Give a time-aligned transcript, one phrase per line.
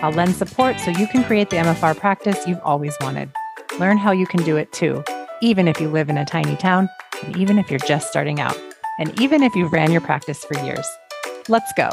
[0.00, 3.32] I'll lend support so you can create the MFR practice you've always wanted.
[3.80, 5.02] Learn how you can do it too,
[5.42, 6.88] even if you live in a tiny town,
[7.24, 8.56] and even if you're just starting out,
[9.00, 10.86] and even if you've ran your practice for years.
[11.48, 11.90] Let's go.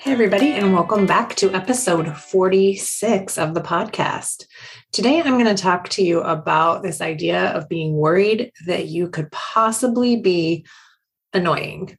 [0.00, 4.46] Hey, everybody, and welcome back to episode 46 of the podcast.
[4.90, 9.08] Today, I'm going to talk to you about this idea of being worried that you
[9.10, 10.66] could possibly be
[11.32, 11.96] annoying.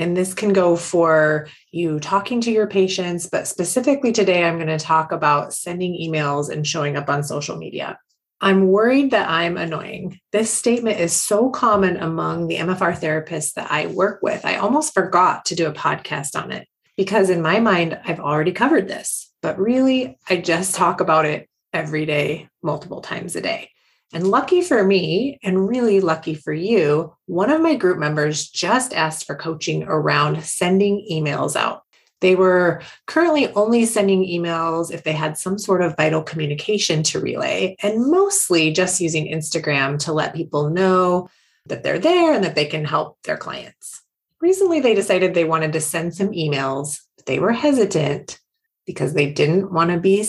[0.00, 4.68] And this can go for you talking to your patients, but specifically today, I'm going
[4.68, 7.98] to talk about sending emails and showing up on social media.
[8.40, 10.18] I'm worried that I'm annoying.
[10.32, 14.46] This statement is so common among the MFR therapists that I work with.
[14.46, 18.52] I almost forgot to do a podcast on it because in my mind, I've already
[18.52, 23.70] covered this, but really, I just talk about it every day, multiple times a day.
[24.12, 28.92] And lucky for me, and really lucky for you, one of my group members just
[28.92, 31.82] asked for coaching around sending emails out.
[32.20, 37.20] They were currently only sending emails if they had some sort of vital communication to
[37.20, 41.28] relay, and mostly just using Instagram to let people know
[41.66, 44.02] that they're there and that they can help their clients
[44.40, 47.00] recently they decided they wanted to send some emails.
[47.16, 48.38] But they were hesitant
[48.86, 50.26] because they didn't want to be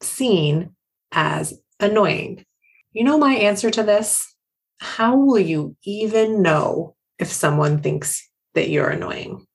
[0.00, 0.74] seen
[1.10, 2.44] as annoying.
[2.92, 4.34] You know my answer to this?
[4.78, 9.46] How will you even know if someone thinks that you're annoying?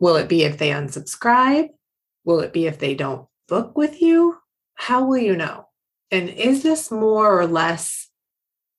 [0.00, 1.68] Will it be if they unsubscribe?
[2.24, 4.38] Will it be if they don't book with you?
[4.74, 5.66] How will you know?
[6.10, 8.08] And is this more or less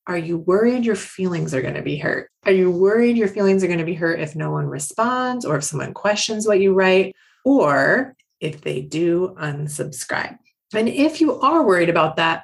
[0.08, 2.32] are you worried your feelings are going to be hurt?
[2.46, 5.58] Are you worried your feelings are going to be hurt if no one responds or
[5.58, 7.16] if someone questions what you write
[7.46, 10.40] or if they do unsubscribe?
[10.74, 12.44] And if you are worried about that,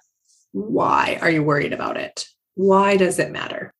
[0.55, 2.27] why are you worried about it?
[2.53, 3.73] Why does it matter?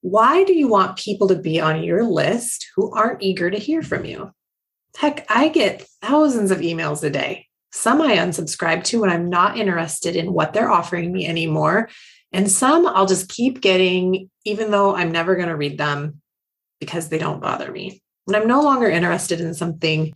[0.00, 3.82] Why do you want people to be on your list who aren't eager to hear
[3.82, 4.32] from you?
[4.96, 7.46] Heck, I get thousands of emails a day.
[7.70, 11.90] Some I unsubscribe to when I'm not interested in what they're offering me anymore
[12.32, 16.20] and some I'll just keep getting, even though I'm never going to read them
[16.80, 18.02] because they don't bother me.
[18.24, 20.12] When I'm no longer interested in something,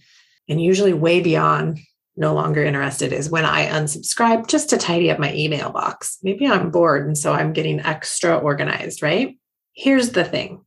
[0.49, 1.79] and usually way beyond
[2.17, 6.19] no longer interested is when I unsubscribe just to tidy up my email box.
[6.23, 9.39] Maybe I'm bored and so I'm getting extra organized, right?
[9.73, 10.65] Here's the thing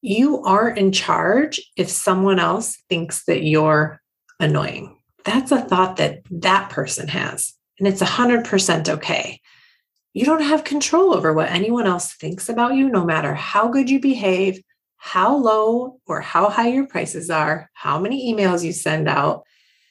[0.00, 4.00] you are in charge if someone else thinks that you're
[4.38, 4.96] annoying.
[5.24, 9.40] That's a thought that that person has, and it's 100% okay
[10.18, 13.88] you don't have control over what anyone else thinks about you, no matter how good
[13.88, 14.60] you behave,
[14.96, 19.44] how low or how high your prices are, how many emails you send out.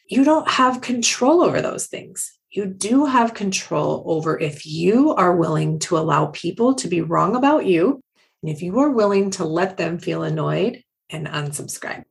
[0.10, 2.32] You don't have control over those things.
[2.50, 7.36] You do have control over if you are willing to allow people to be wrong
[7.36, 8.02] about you,
[8.42, 12.06] and if you are willing to let them feel annoyed and unsubscribe.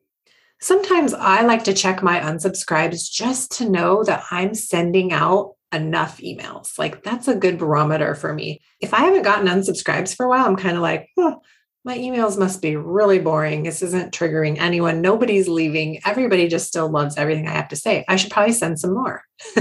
[0.61, 6.19] Sometimes I like to check my unsubscribes just to know that I'm sending out enough
[6.19, 6.79] emails.
[6.79, 8.61] Like that's a good barometer for me.
[8.81, 11.41] If I haven't gotten unsubscribes for a while, I'm kind of like, oh,
[11.87, 13.63] my emails must be really boring.
[13.63, 15.01] This isn't triggering anyone.
[15.01, 16.01] Nobody's leaving.
[16.05, 18.05] Everybody just still loves everything I have to say.
[18.09, 19.23] I should probably send some more.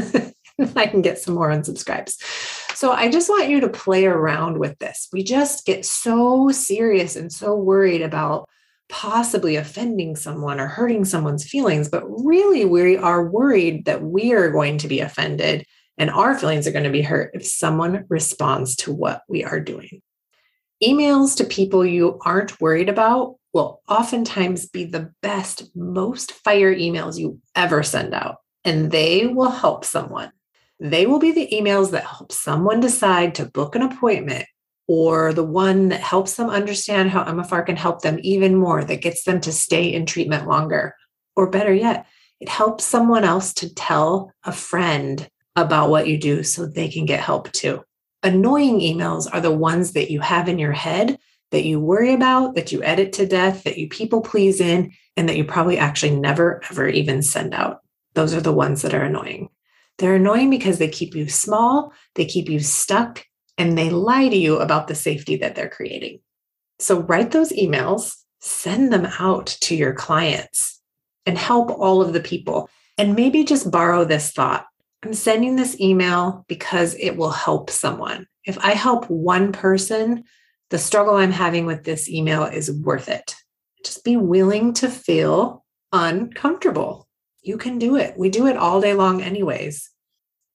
[0.76, 2.16] I can get some more unsubscribes.
[2.76, 5.08] So I just want you to play around with this.
[5.14, 8.50] We just get so serious and so worried about
[8.90, 14.50] possibly offending someone or hurting someone's feelings, but really we are worried that we are
[14.50, 15.64] going to be offended
[16.00, 19.60] and our feelings are going to be hurt if someone responds to what we are
[19.60, 20.02] doing.
[20.84, 27.18] Emails to people you aren't worried about will oftentimes be the best, most fire emails
[27.18, 30.32] you ever send out, and they will help someone.
[30.82, 34.46] They will be the emails that help someone decide to book an appointment
[34.88, 39.02] or the one that helps them understand how MFR can help them even more, that
[39.02, 40.94] gets them to stay in treatment longer.
[41.38, 42.06] Or better yet,
[42.42, 47.06] it helps someone else to tell a friend about what you do so they can
[47.06, 47.82] get help too.
[48.26, 51.20] Annoying emails are the ones that you have in your head
[51.52, 55.30] that you worry about, that you edit to death, that you people please in, and
[55.30, 57.82] that you probably actually never, ever even send out.
[58.16, 59.50] Those are the ones that are annoying.
[60.00, 63.24] They're annoying because they keep you small, they keep you stuck,
[63.60, 66.20] and they lie to you about the safety that they're creating.
[66.80, 70.82] So write those emails, send them out to your clients,
[71.28, 74.66] and help all of the people And maybe just borrow this thought.
[75.06, 78.26] I'm sending this email because it will help someone.
[78.44, 80.24] If I help one person,
[80.72, 83.36] the struggle I'm having with this email is worth it.
[83.86, 85.64] Just be willing to feel
[85.94, 87.08] uncomfortable.
[87.44, 88.18] You can do it.
[88.18, 89.92] We do it all day long, anyways.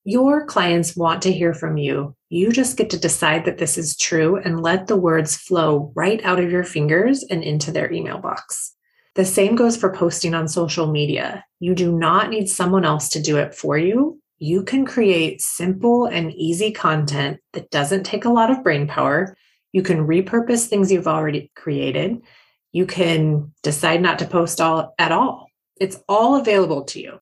[0.03, 2.17] Your clients want to hear from you.
[2.29, 6.21] You just get to decide that this is true and let the words flow right
[6.25, 8.75] out of your fingers and into their email box.
[9.15, 11.45] The same goes for posting on social media.
[11.61, 14.21] You do not need someone else to do it for you.
[14.43, 19.37] You can create simple and easy content that doesn't take a lot of brain power.
[19.73, 22.23] You can repurpose things you've already created.
[22.73, 25.49] You can decide not to post all at all.
[25.79, 27.21] It's all available to you.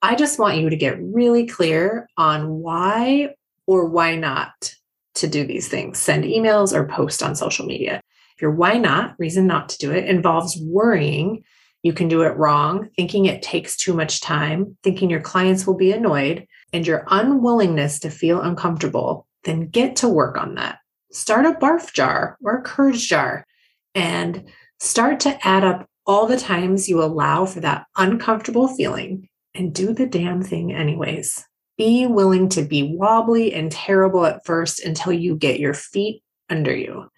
[0.00, 3.34] I just want you to get really clear on why
[3.66, 4.74] or why not
[5.16, 5.98] to do these things.
[5.98, 8.00] Send emails or post on social media.
[8.36, 11.42] If your why not, reason not to do it, involves worrying
[11.84, 15.76] you can do it wrong, thinking it takes too much time, thinking your clients will
[15.76, 20.78] be annoyed, and your unwillingness to feel uncomfortable, then get to work on that.
[21.12, 23.46] Start a barf jar or a courage jar
[23.94, 24.48] and
[24.80, 29.92] start to add up all the times you allow for that uncomfortable feeling and do
[29.92, 31.44] the damn thing anyways.
[31.76, 36.74] Be willing to be wobbly and terrible at first until you get your feet under
[36.74, 37.10] you.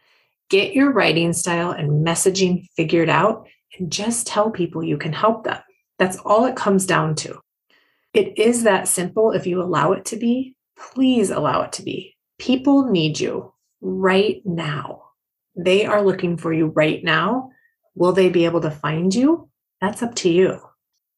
[0.50, 3.46] Get your writing style and messaging figured out
[3.78, 5.58] and just tell people you can help them.
[5.98, 7.40] That's all it comes down to.
[8.12, 10.56] It is that simple if you allow it to be.
[10.76, 12.16] Please allow it to be.
[12.38, 15.02] People need you right now.
[15.54, 17.50] They are looking for you right now.
[17.94, 19.48] Will they be able to find you?
[19.80, 20.60] That's up to you.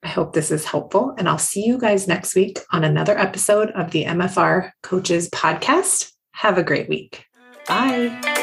[0.02, 3.70] I hope this is helpful, and I'll see you guys next week on another episode
[3.70, 6.12] of the MFR Coaches Podcast.
[6.34, 7.24] Have a great week.
[7.66, 8.37] Bye.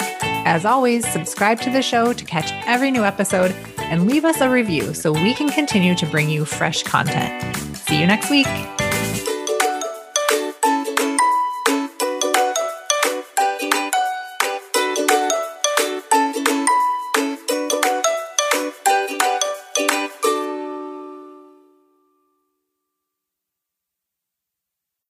[0.47, 3.56] As always, subscribe to the show to catch every new episode
[3.90, 7.56] and leave us a review so we can continue to bring you fresh content.
[7.76, 8.48] See you next week.